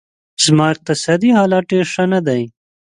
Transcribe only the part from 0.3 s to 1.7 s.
زما اقتصادي حالت